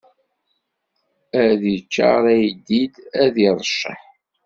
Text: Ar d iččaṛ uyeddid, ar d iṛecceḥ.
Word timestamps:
Ar 1.41 1.51
d 1.61 1.63
iččaṛ 1.75 2.23
uyeddid, 2.33 2.93
ar 3.19 3.27
d 3.33 3.37
iṛecceḥ. 3.47 4.01